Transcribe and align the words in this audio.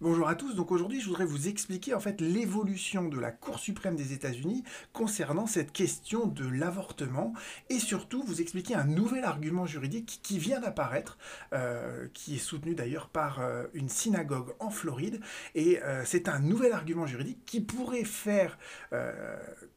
Bonjour 0.00 0.26
à 0.28 0.34
tous, 0.34 0.56
donc 0.56 0.72
aujourd'hui 0.72 1.00
je 1.00 1.06
voudrais 1.06 1.24
vous 1.24 1.46
expliquer 1.46 1.94
en 1.94 2.00
fait 2.00 2.20
l'évolution 2.20 3.08
de 3.08 3.16
la 3.16 3.30
Cour 3.30 3.60
suprême 3.60 3.94
des 3.94 4.12
États-Unis 4.12 4.64
concernant 4.92 5.46
cette 5.46 5.70
question 5.70 6.26
de 6.26 6.44
l'avortement 6.48 7.32
et 7.70 7.78
surtout 7.78 8.24
vous 8.24 8.40
expliquer 8.40 8.74
un 8.74 8.86
nouvel 8.86 9.22
argument 9.22 9.66
juridique 9.66 10.18
qui 10.24 10.40
vient 10.40 10.58
d'apparaître, 10.58 11.16
euh, 11.52 12.08
qui 12.12 12.34
est 12.34 12.38
soutenu 12.38 12.74
d'ailleurs 12.74 13.08
par 13.08 13.40
euh, 13.40 13.66
une 13.72 13.88
synagogue 13.88 14.54
en 14.58 14.70
Floride. 14.70 15.20
Et 15.54 15.80
euh, 15.84 16.02
c'est 16.04 16.28
un 16.28 16.40
nouvel 16.40 16.72
argument 16.72 17.06
juridique 17.06 17.44
qui 17.46 17.60
pourrait 17.60 18.04
faire 18.04 18.58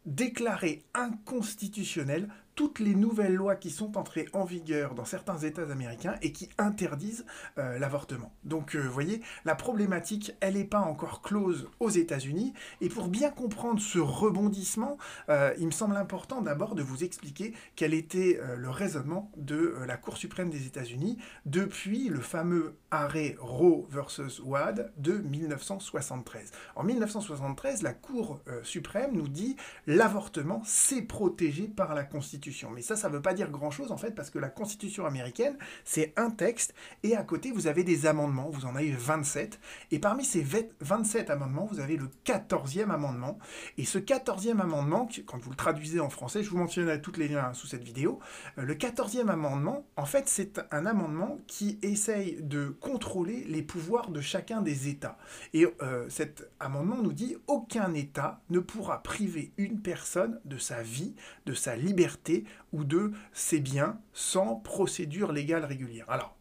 déclarer 0.06 0.84
inconstitutionnel 0.96 2.28
toutes 2.58 2.80
les 2.80 2.96
nouvelles 2.96 3.36
lois 3.36 3.56
qui 3.56 3.70
sont 3.70 3.98
entrées 4.00 4.28
en 4.34 4.44
vigueur 4.44 4.96
dans 4.96 5.06
certains 5.06 5.38
États 5.38 5.72
américains 5.72 6.16
et 6.24 6.32
qui 6.32 6.50
interdisent 6.58 7.24
euh, 7.60 7.78
l'avortement. 7.78 8.34
Donc, 8.46 8.76
vous 8.76 8.92
voyez, 8.92 9.22
la 9.46 9.54
problématique, 9.54 10.36
elle 10.40 10.56
n'est 10.56 10.66
pas 10.66 10.80
encore 10.80 11.22
close 11.22 11.70
aux 11.80 11.92
États-Unis. 11.92 12.54
Et 12.82 12.90
pour 12.90 13.10
bien 13.10 13.30
comprendre 13.30 13.80
ce 13.80 14.00
rebondissement, 14.00 14.98
euh, 15.30 15.54
il 15.60 15.68
me 15.68 15.72
semble 15.72 15.96
important 15.98 16.42
d'abord 16.42 16.74
de 16.74 16.82
vous 16.82 17.04
expliquer 17.04 17.54
quel 17.76 17.94
était 17.94 18.40
euh, 18.42 18.56
le 18.56 18.72
raisonnement 18.72 19.32
de 19.38 19.76
la 19.86 19.96
Cour 19.96 20.18
suprême 20.18 20.50
des 20.50 20.66
États-Unis 20.66 21.20
depuis 21.46 22.10
le 22.10 22.22
fameux 22.22 22.76
arrêt 22.90 23.36
Roe 23.40 23.86
versus 23.92 24.40
Wade 24.40 24.92
de 24.98 25.20
1973. 25.20 26.52
En 26.76 26.84
1973, 26.84 27.84
la 27.84 27.94
Cour 27.94 28.40
suprême 28.64 29.12
nous 29.14 29.28
dit 29.28 29.56
l'avortement, 29.86 30.64
c'est 30.66 31.04
protégé 31.04 31.68
par 31.68 31.94
la 31.94 32.04
Constitution. 32.04 32.47
Mais 32.74 32.82
ça, 32.82 32.96
ça 32.96 33.10
ne 33.10 33.14
veut 33.14 33.22
pas 33.22 33.34
dire 33.34 33.50
grand-chose 33.50 33.92
en 33.92 33.98
fait, 33.98 34.12
parce 34.12 34.30
que 34.30 34.40
la 34.40 34.50
Constitution 34.50 35.06
américaine, 35.06 35.58
c'est 35.84 36.14
un 36.18 36.30
texte, 36.30 36.74
et 37.04 37.16
à 37.16 37.24
côté, 37.24 37.52
vous 37.52 37.68
avez 37.68 37.84
des 37.84 38.06
amendements, 38.06 38.50
vous 38.50 38.66
en 38.66 38.76
avez 38.76 38.92
27, 38.92 39.60
et 39.92 40.00
parmi 40.00 40.26
ces 40.26 40.46
27 40.82 41.30
amendements, 41.30 41.66
vous 41.66 41.80
avez 41.80 41.98
le 41.98 42.10
14e 42.26 42.90
amendement, 42.90 43.40
et 43.78 43.86
ce 43.86 44.00
14e 44.00 44.60
amendement, 44.60 45.08
quand 45.26 45.38
vous 45.38 45.50
le 45.50 45.56
traduisez 45.56 46.00
en 46.00 46.10
français, 46.10 46.44
je 46.44 46.50
vous 46.50 46.58
mentionnerai 46.58 47.02
toutes 47.02 47.18
les 47.18 47.28
liens 47.28 47.54
sous 47.54 47.68
cette 47.68 47.84
vidéo, 47.84 48.20
euh, 48.58 48.64
le 48.64 48.76
14e 48.76 49.30
amendement, 49.30 49.86
en 49.96 50.06
fait, 50.06 50.28
c'est 50.28 50.62
un 50.72 50.86
amendement 50.86 51.40
qui 51.48 51.80
essaye 51.82 52.38
de 52.42 52.70
contrôler 52.70 53.44
les 53.48 53.62
pouvoirs 53.62 54.10
de 54.10 54.22
chacun 54.22 54.62
des 54.62 54.88
États. 54.88 55.18
Et 55.54 55.66
euh, 55.82 56.08
cet 56.10 56.50
amendement 56.60 57.02
nous 57.02 57.14
dit, 57.14 57.36
aucun 57.48 57.94
État 57.94 58.42
ne 58.50 58.60
pourra 58.60 59.04
priver 59.04 59.52
une 59.58 59.82
personne 59.82 60.40
de 60.46 60.58
sa 60.58 60.82
vie, 60.82 61.16
de 61.46 61.54
sa 61.54 61.76
liberté, 61.76 62.37
ou 62.74 62.84
de 62.84 63.12
ses 63.34 63.60
biens 63.60 64.00
sans 64.14 64.56
procédure 64.56 65.32
légale 65.32 65.66
régulière. 65.66 66.06
Alors, 66.10 66.38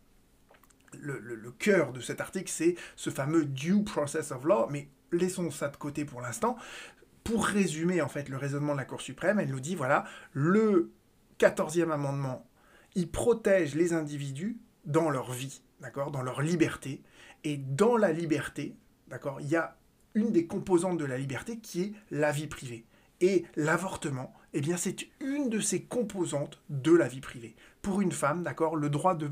le, 1.00 1.50
cœur 1.58 1.92
de 1.92 2.00
cet 2.00 2.20
article, 2.20 2.50
c'est 2.50 2.74
ce 2.96 3.10
fameux 3.10 3.44
due 3.44 3.82
process 3.84 4.32
of 4.32 4.44
law, 4.44 4.66
mais 4.70 4.88
laissons 5.12 5.50
ça 5.50 5.68
de 5.68 5.76
côté 5.76 6.04
pour 6.04 6.20
l'instant. 6.20 6.56
Pour 7.24 7.46
résumer 7.46 8.00
en 8.00 8.08
fait 8.08 8.28
le 8.28 8.36
raisonnement 8.36 8.72
de 8.72 8.78
la 8.78 8.84
Cour 8.84 9.00
suprême, 9.00 9.40
elle 9.40 9.50
nous 9.50 9.60
dit 9.60 9.74
voilà, 9.74 10.04
le 10.32 10.92
14e 11.38 11.90
amendement, 11.90 12.48
il 12.94 13.10
protège 13.10 13.74
les 13.74 13.92
individus 13.92 14.58
dans 14.84 15.10
leur 15.10 15.32
vie, 15.32 15.62
d'accord, 15.80 16.10
dans 16.10 16.22
leur 16.22 16.40
liberté, 16.40 17.02
et 17.44 17.56
dans 17.56 17.96
la 17.96 18.12
liberté, 18.12 18.76
d'accord, 19.08 19.40
il 19.40 19.48
y 19.48 19.56
a 19.56 19.76
une 20.14 20.30
des 20.32 20.46
composantes 20.46 20.98
de 20.98 21.04
la 21.04 21.18
liberté 21.18 21.58
qui 21.58 21.82
est 21.82 21.92
la 22.10 22.32
vie 22.32 22.46
privée. 22.46 22.86
Et 23.20 23.44
l'avortement, 23.54 24.32
eh 24.56 24.62
bien, 24.62 24.78
c'est 24.78 25.06
une 25.20 25.50
de 25.50 25.60
ces 25.60 25.82
composantes 25.82 26.62
de 26.70 26.92
la 26.92 27.08
vie 27.08 27.20
privée. 27.20 27.54
Pour 27.82 28.00
une 28.00 28.10
femme, 28.10 28.42
d'accord, 28.42 28.74
le 28.74 28.88
droit 28.88 29.14
de, 29.14 29.30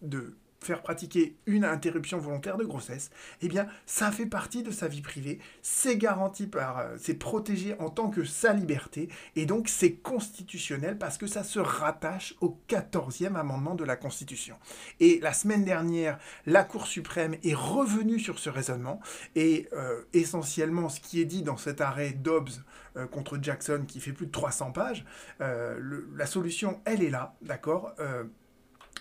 de 0.00 0.34
faire 0.66 0.82
pratiquer 0.82 1.36
une 1.46 1.64
interruption 1.64 2.18
volontaire 2.18 2.56
de 2.56 2.64
grossesse, 2.64 3.10
eh 3.40 3.48
bien, 3.48 3.66
ça 3.86 4.10
fait 4.10 4.26
partie 4.26 4.62
de 4.62 4.70
sa 4.70 4.88
vie 4.88 5.00
privée, 5.00 5.38
c'est 5.62 5.96
garanti 5.96 6.46
par, 6.46 6.78
euh, 6.78 6.96
c'est 6.98 7.14
protégé 7.14 7.76
en 7.78 7.88
tant 7.88 8.10
que 8.10 8.24
sa 8.24 8.52
liberté, 8.52 9.08
et 9.36 9.46
donc 9.46 9.68
c'est 9.68 9.94
constitutionnel 9.94 10.98
parce 10.98 11.18
que 11.18 11.26
ça 11.26 11.44
se 11.44 11.58
rattache 11.58 12.34
au 12.40 12.58
14e 12.68 13.36
amendement 13.36 13.74
de 13.74 13.84
la 13.84 13.96
Constitution. 13.96 14.56
Et 15.00 15.20
la 15.20 15.32
semaine 15.32 15.64
dernière, 15.64 16.18
la 16.44 16.64
Cour 16.64 16.86
suprême 16.86 17.36
est 17.44 17.54
revenue 17.54 18.18
sur 18.18 18.38
ce 18.38 18.50
raisonnement, 18.50 19.00
et 19.34 19.68
euh, 19.72 20.02
essentiellement, 20.12 20.88
ce 20.88 21.00
qui 21.00 21.20
est 21.20 21.24
dit 21.26 21.42
dans 21.42 21.56
cet 21.56 21.80
arrêt 21.80 22.10
Dobbs 22.10 22.50
euh, 22.96 23.06
contre 23.06 23.38
Jackson, 23.40 23.84
qui 23.86 24.00
fait 24.00 24.12
plus 24.12 24.26
de 24.26 24.32
300 24.32 24.72
pages, 24.72 25.04
la 25.38 26.26
solution, 26.26 26.80
elle 26.84 27.02
est 27.02 27.10
là, 27.10 27.34
d'accord 27.42 27.94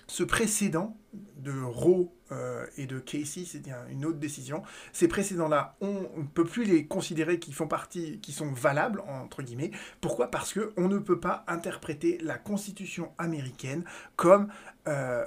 ce 0.08 0.24
précédent 0.24 0.98
de 1.38 1.62
Roe 1.62 2.10
euh, 2.32 2.66
et 2.78 2.88
de 2.88 3.00
Casey, 3.00 3.44
c'est 3.46 3.64
une 3.90 4.06
autre 4.06 4.18
décision. 4.18 4.64
Ces 4.94 5.08
précédents-là, 5.08 5.76
on 5.82 6.10
ne 6.18 6.28
peut 6.34 6.44
plus 6.44 6.66
les 6.66 6.88
considérer 6.88 7.40
qui 7.40 7.54
font 7.54 7.68
partie, 7.68 8.20
qui 8.20 8.32
sont 8.32 8.52
valables 8.52 9.02
entre 9.08 9.44
guillemets. 9.44 9.72
Pourquoi? 10.02 10.32
Parce 10.32 10.54
que 10.54 10.74
on 10.78 10.88
ne 10.88 10.98
peut 10.98 11.20
pas 11.20 11.44
interpréter 11.48 12.18
la 12.22 12.38
Constitution 12.38 13.12
américaine 13.18 13.84
comme 14.16 14.48
euh, 14.88 15.24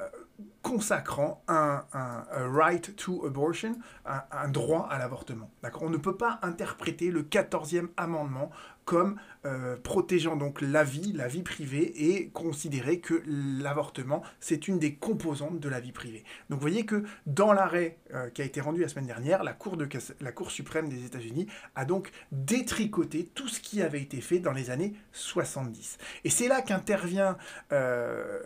consacrant 0.62 1.42
un, 1.48 1.84
right 2.32 2.94
to 2.96 3.24
abortion, 3.26 3.76
un, 4.04 4.48
droit 4.48 4.86
à 4.90 4.98
l'avortement. 4.98 5.50
On 5.80 5.90
ne 5.90 5.96
peut 5.96 6.16
pas 6.16 6.38
interpréter 6.42 7.10
le 7.10 7.22
14e 7.22 7.88
amendement 7.96 8.50
comme 8.84 9.20
euh, 9.44 9.76
protégeant 9.76 10.36
donc 10.36 10.62
la 10.62 10.82
vie, 10.82 11.12
la 11.12 11.28
vie 11.28 11.42
privée, 11.42 11.92
et 12.10 12.30
considérer 12.30 13.00
que 13.00 13.22
l'avortement, 13.26 14.22
c'est 14.40 14.66
une 14.66 14.78
des 14.78 14.94
composantes 14.94 15.60
de 15.60 15.68
la 15.68 15.78
vie 15.78 15.92
privée. 15.92 16.24
Donc 16.48 16.58
vous 16.58 16.66
voyez 16.66 16.86
que 16.86 17.04
dans 17.26 17.52
l'arrêt 17.52 17.98
euh, 18.14 18.30
qui 18.30 18.40
a 18.40 18.46
été 18.46 18.62
rendu 18.62 18.80
la 18.80 18.88
semaine 18.88 19.06
dernière, 19.06 19.44
la 19.44 19.52
Cour, 19.52 19.76
de, 19.76 19.86
la 20.20 20.32
cour 20.32 20.50
suprême 20.50 20.88
des 20.88 21.04
États-Unis 21.04 21.48
a 21.74 21.84
donc 21.84 22.10
détricoté 22.32 23.30
tout 23.34 23.48
ce 23.48 23.60
qui 23.60 23.82
avait 23.82 24.00
été 24.00 24.22
fait 24.22 24.38
dans 24.38 24.52
les 24.52 24.70
années 24.70 24.94
70. 25.12 25.98
Et 26.24 26.30
c'est 26.30 26.48
là 26.48 26.62
qu'intervient... 26.62 27.36
Euh, 27.72 28.40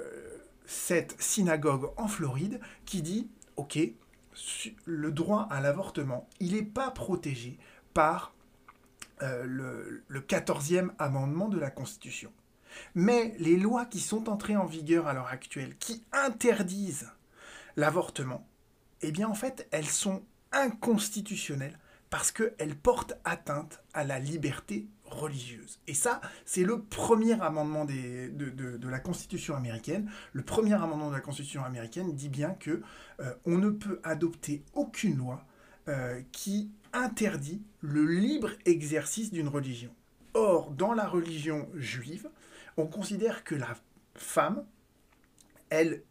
cette 0.67 1.21
synagogue 1.21 1.91
en 1.97 2.09
Floride 2.09 2.61
qui 2.84 3.03
dit, 3.03 3.31
OK, 3.56 3.78
le 4.84 5.12
droit 5.12 5.47
à 5.50 5.61
l'avortement, 5.61 6.28
il 6.41 6.55
n'est 6.55 6.62
pas 6.62 6.91
protégé 6.91 7.59
par 7.95 8.34
euh, 9.23 9.45
le, 9.45 10.05
le 10.09 10.21
14e 10.21 10.91
amendement 10.99 11.49
de 11.49 11.59
la 11.59 11.71
Constitution. 11.71 12.33
Mais 12.95 13.34
les 13.39 13.56
lois 13.56 13.84
qui 13.84 14.00
sont 14.00 14.28
entrées 14.28 14.56
en 14.56 14.65
vigueur 14.65 15.06
à 15.06 15.12
l'heure 15.12 15.28
actuelle, 15.28 15.77
qui 15.78 16.03
interdisent 16.12 17.11
l'avortement, 17.77 18.47
eh 19.03 19.12
bien 19.12 19.29
en 19.29 19.34
fait, 19.34 19.69
elles 19.71 19.89
sont 19.89 20.23
inconstitutionnelles 20.53 21.79
parce 22.11 22.31
qu'elles 22.31 22.77
portent 22.77 23.15
atteinte 23.25 23.83
à 23.94 24.05
la 24.05 24.19
liberté 24.19 24.87
religieuse. 25.12 25.81
Et 25.87 25.95
ça, 25.95 26.21
c'est 26.45 26.65
le 26.65 26.83
premier 26.83 27.41
amendement 27.41 27.84
de, 27.84 28.89
la 28.89 28.99
Constitution 28.99 29.56
américaine. 29.56 30.11
Le 30.33 30.43
premier 30.43 30.75
amendement 30.75 31.09
de 31.09 31.15
la 31.15 31.21
Constitution 31.21 31.65
américaine 31.65 32.15
dit 32.15 32.28
bien 32.28 32.50
que 32.50 32.83
euh, 33.21 33.34
on 33.45 33.59
ne 33.59 33.71
peut 33.71 34.00
adopter 34.05 34.65
aucune 34.75 35.17
loi 35.17 35.45
euh, 35.89 36.21
qui 36.33 36.71
interdit 36.93 37.62
le 37.81 38.05
libre 38.05 38.50
exercice 38.65 39.33
d'une 39.33 39.49
religion. 39.49 39.95
Or, 40.34 40.71
dans 40.71 40.95
la 40.95 41.06
religion 41.06 41.69
juive, 41.75 42.29
on 42.77 42.87
considère 42.87 43.44
que 43.44 43.55
la 43.55 43.75
femme, 44.15 44.65
elle, 45.71 46.03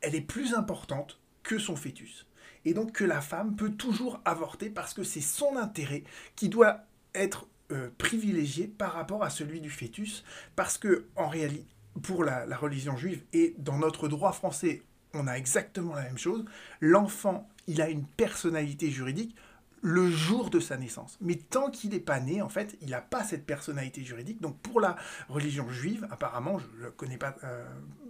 elle 0.00 0.14
est 0.14 0.20
plus 0.20 0.54
importante 0.54 1.20
que 1.42 1.58
son 1.58 1.76
fœtus. 1.76 2.26
Et 2.64 2.74
donc 2.74 2.92
que 2.92 3.04
la 3.04 3.20
femme 3.20 3.56
peut 3.56 3.70
toujours 3.70 4.20
avorter 4.24 4.70
parce 4.70 4.94
que 4.94 5.02
c'est 5.02 5.20
son 5.20 5.56
intérêt 5.56 6.04
qui 6.36 6.48
doit 6.48 6.84
être 7.14 7.48
euh, 7.72 7.88
privilégié 7.98 8.66
par 8.66 8.92
rapport 8.92 9.22
à 9.22 9.30
celui 9.30 9.60
du 9.60 9.70
fœtus, 9.70 10.24
parce 10.56 10.76
que 10.76 11.06
en 11.16 11.28
réalité, 11.28 11.66
pour 12.02 12.24
la, 12.24 12.44
religion 12.56 12.96
juive 12.96 13.22
et 13.32 13.54
dans 13.58 13.78
notre 13.78 14.08
droit 14.08 14.32
français, 14.32 14.82
on 15.14 15.26
a 15.26 15.34
exactement 15.34 15.94
la 15.94 16.02
même 16.02 16.18
chose. 16.18 16.44
L'enfant, 16.80 17.48
il 17.66 17.80
a 17.80 17.88
une 17.88 18.04
personnalité 18.04 18.90
juridique 18.90 19.36
le 19.82 20.10
jour 20.10 20.50
de 20.50 20.60
sa 20.60 20.76
naissance. 20.76 21.16
Mais 21.20 21.36
tant 21.36 21.70
qu'il 21.70 21.90
n'est 21.90 22.00
pas 22.00 22.20
né, 22.20 22.42
en 22.42 22.48
fait, 22.48 22.76
il 22.80 22.90
n'a 22.90 23.00
pas 23.00 23.24
cette 23.24 23.46
personnalité 23.46 24.02
juridique. 24.02 24.40
Donc 24.40 24.58
pour 24.58 24.80
la 24.80 24.96
religion 25.28 25.68
juive, 25.70 26.06
apparemment, 26.10 26.58
je 26.58 26.84
ne 26.84 26.90
connais 26.90 27.18
pas 27.18 27.36
euh, 27.44 27.64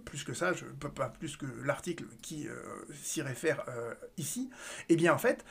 plus 0.05 0.23
que 0.23 0.33
ça, 0.33 0.53
je 0.53 0.65
ne 0.65 0.71
peux 0.71 0.89
pas 0.89 1.09
plus 1.09 1.37
que 1.37 1.45
l'article 1.63 2.05
qui 2.21 2.47
euh, 2.47 2.55
s'y 3.01 3.21
réfère 3.21 3.63
ici, 4.17 4.49
eh 4.89 4.95
bien 4.95 5.13
en 5.13 5.17
fait, 5.17 5.45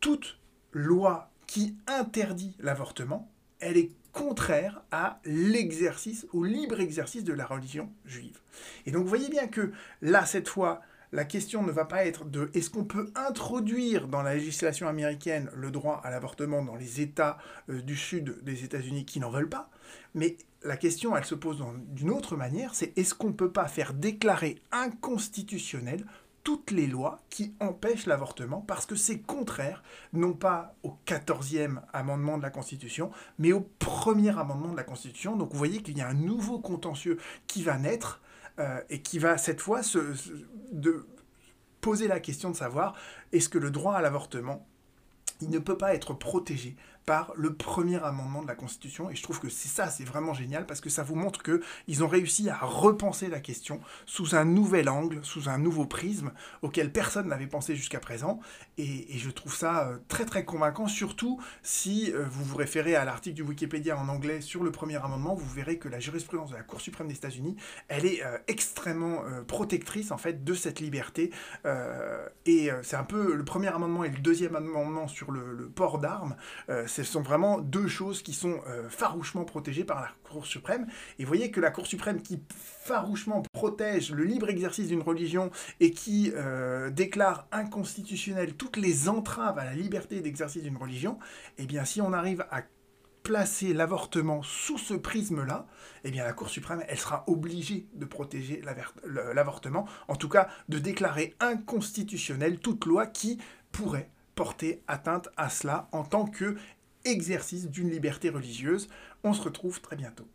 toute 0.00 0.38
loi 0.72 1.30
qui 1.46 1.76
interdit 1.86 2.56
l'avortement, 2.60 3.30
elle 3.60 3.76
est 3.76 3.90
contraire 4.12 4.82
à 4.92 5.20
l'exercice, 5.24 6.26
au 6.32 6.44
libre 6.44 6.80
exercice 6.80 7.24
de 7.24 7.32
la 7.32 7.46
religion 7.46 7.90
juive. 8.04 8.38
Et 8.86 8.92
donc 8.92 9.02
vous 9.02 9.08
voyez 9.08 9.28
bien 9.28 9.48
que 9.48 9.72
là, 10.02 10.24
cette 10.24 10.48
fois, 10.48 10.82
la 11.12 11.24
question 11.24 11.62
ne 11.62 11.70
va 11.70 11.84
pas 11.84 12.06
être 12.06 12.24
de 12.24 12.50
est-ce 12.54 12.70
qu'on 12.70 12.84
peut 12.84 13.10
introduire 13.14 14.08
dans 14.08 14.22
la 14.22 14.34
législation 14.34 14.88
américaine 14.88 15.50
le 15.54 15.70
droit 15.70 16.00
à 16.04 16.10
l'avortement 16.10 16.62
dans 16.64 16.76
les 16.76 17.00
États 17.00 17.38
euh, 17.68 17.80
du 17.82 17.96
sud 17.96 18.42
des 18.42 18.64
États-Unis 18.64 19.04
qui 19.04 19.20
n'en 19.20 19.30
veulent 19.30 19.48
pas, 19.48 19.70
mais 20.14 20.36
la 20.64 20.76
question, 20.76 21.16
elle 21.16 21.24
se 21.24 21.34
pose 21.34 21.62
d'une 21.88 22.10
autre 22.10 22.36
manière, 22.36 22.74
c'est 22.74 22.96
est-ce 22.98 23.14
qu'on 23.14 23.28
ne 23.28 23.34
peut 23.34 23.52
pas 23.52 23.68
faire 23.68 23.94
déclarer 23.94 24.56
inconstitutionnel 24.72 26.04
toutes 26.44 26.70
les 26.70 26.86
lois 26.86 27.18
qui 27.30 27.54
empêchent 27.58 28.06
l'avortement 28.06 28.60
parce 28.60 28.86
que 28.86 28.94
c'est 28.94 29.18
contraire, 29.18 29.82
non 30.12 30.34
pas 30.34 30.76
au 30.82 30.96
14e 31.06 31.80
amendement 31.92 32.36
de 32.36 32.42
la 32.42 32.50
Constitution, 32.50 33.10
mais 33.38 33.52
au 33.52 33.60
premier 33.78 34.38
amendement 34.38 34.70
de 34.70 34.76
la 34.76 34.84
Constitution. 34.84 35.36
Donc 35.36 35.50
vous 35.52 35.58
voyez 35.58 35.82
qu'il 35.82 35.96
y 35.96 36.02
a 36.02 36.08
un 36.08 36.14
nouveau 36.14 36.58
contentieux 36.58 37.18
qui 37.46 37.62
va 37.62 37.78
naître 37.78 38.20
euh, 38.60 38.80
et 38.90 39.00
qui 39.00 39.18
va 39.18 39.38
cette 39.38 39.60
fois 39.60 39.80
poser 41.80 42.08
la 42.08 42.20
question 42.20 42.50
de 42.50 42.56
savoir 42.56 42.94
est-ce 43.32 43.48
que 43.48 43.58
le 43.58 43.70
droit 43.70 43.94
à 43.94 44.02
l'avortement 44.02 44.66
il 45.40 45.50
ne 45.50 45.58
peut 45.58 45.76
pas 45.76 45.94
être 45.94 46.14
protégé 46.14 46.76
par 47.06 47.32
le 47.36 47.54
premier 47.54 48.02
amendement 48.02 48.42
de 48.42 48.48
la 48.48 48.54
Constitution. 48.54 49.10
Et 49.10 49.14
je 49.14 49.22
trouve 49.22 49.40
que 49.40 49.48
c'est 49.48 49.68
ça, 49.68 49.88
c'est 49.88 50.04
vraiment 50.04 50.34
génial, 50.34 50.66
parce 50.66 50.80
que 50.80 50.90
ça 50.90 51.02
vous 51.02 51.14
montre 51.14 51.42
qu'ils 51.42 52.04
ont 52.04 52.08
réussi 52.08 52.48
à 52.48 52.58
repenser 52.58 53.28
la 53.28 53.40
question 53.40 53.80
sous 54.06 54.34
un 54.34 54.44
nouvel 54.44 54.88
angle, 54.88 55.20
sous 55.22 55.48
un 55.48 55.58
nouveau 55.58 55.86
prisme, 55.86 56.32
auquel 56.62 56.92
personne 56.92 57.28
n'avait 57.28 57.46
pensé 57.46 57.76
jusqu'à 57.76 58.00
présent. 58.00 58.40
Et, 58.78 59.06
je 59.18 59.30
trouve 59.30 59.54
ça 59.54 59.88
euh, 59.88 59.98
très 60.08 60.24
très 60.24 60.44
convaincant, 60.44 60.88
surtout 60.88 61.40
si 61.62 62.12
euh, 62.12 62.24
vous 62.28 62.44
vous 62.44 62.56
référez 62.56 62.94
à 62.94 63.04
l'article 63.04 63.36
du 63.36 63.42
Wikipédia 63.42 63.96
en 63.96 64.08
anglais 64.08 64.40
sur 64.40 64.64
le 64.64 64.72
premier 64.72 64.96
amendement, 64.96 65.34
vous 65.34 65.48
verrez 65.48 65.78
que 65.78 65.88
la 65.88 66.00
jurisprudence 66.00 66.50
de 66.50 66.56
la 66.56 66.62
Cour 66.62 66.80
suprême 66.80 67.08
des 67.08 67.14
États-Unis, 67.14 67.56
elle 67.88 68.04
est 68.06 68.24
euh, 68.24 68.36
extrêmement 68.48 69.22
protectrice 69.46 70.10
en 70.10 70.18
fait 70.18 70.44
de 70.44 70.54
cette 70.54 70.80
liberté. 70.80 71.30
et 72.46 72.70
c'est 72.82 72.96
un 72.96 73.04
peu 73.04 73.34
le 73.34 73.44
premier 73.44 73.68
amendement 73.68 74.04
et 74.04 74.08
le 74.08 74.18
deuxième 74.18 74.56
amendement 74.56 75.08
sur 75.08 75.30
le, 75.30 75.54
le 75.54 75.68
port 75.68 75.98
d'armes 75.98 76.36
ce 76.94 77.02
sont 77.02 77.22
vraiment 77.22 77.58
deux 77.58 77.88
choses 77.88 78.22
qui 78.22 78.32
sont 78.32 78.60
euh, 78.68 78.88
farouchement 78.88 79.44
protégées 79.44 79.82
par 79.82 80.00
la 80.00 80.10
Cour 80.22 80.46
suprême. 80.46 80.86
Et 81.18 81.24
vous 81.24 81.28
voyez 81.28 81.50
que 81.50 81.60
la 81.60 81.72
Cour 81.72 81.88
suprême 81.88 82.22
qui 82.22 82.40
farouchement 82.48 83.42
protège 83.52 84.12
le 84.12 84.22
libre 84.22 84.48
exercice 84.48 84.88
d'une 84.88 85.02
religion 85.02 85.50
et 85.80 85.90
qui 85.90 86.32
euh, 86.36 86.90
déclare 86.90 87.48
inconstitutionnel 87.50 88.54
toutes 88.54 88.76
les 88.76 89.08
entraves 89.08 89.58
à 89.58 89.64
la 89.64 89.74
liberté 89.74 90.20
d'exercice 90.20 90.62
d'une 90.62 90.76
religion, 90.76 91.18
eh 91.58 91.66
bien 91.66 91.84
si 91.84 92.00
on 92.00 92.12
arrive 92.12 92.46
à 92.52 92.62
placer 93.24 93.72
l'avortement 93.72 94.42
sous 94.44 94.78
ce 94.78 94.94
prisme-là, 94.94 95.66
eh 96.04 96.12
bien 96.12 96.22
la 96.22 96.32
Cour 96.32 96.48
suprême, 96.48 96.84
elle 96.86 96.98
sera 96.98 97.24
obligée 97.26 97.88
de 97.94 98.04
protéger 98.04 98.62
l'avortement, 99.34 99.88
en 100.06 100.14
tout 100.14 100.28
cas 100.28 100.48
de 100.68 100.78
déclarer 100.78 101.34
inconstitutionnel 101.40 102.58
toute 102.58 102.84
loi 102.84 103.06
qui 103.06 103.38
pourrait 103.72 104.10
porter 104.34 104.82
atteinte 104.86 105.28
à 105.36 105.48
cela 105.48 105.88
en 105.92 106.04
tant 106.04 106.26
que 106.26 106.56
exercice 107.04 107.68
d'une 107.68 107.90
liberté 107.90 108.30
religieuse. 108.30 108.88
On 109.22 109.32
se 109.32 109.42
retrouve 109.42 109.80
très 109.80 109.96
bientôt. 109.96 110.28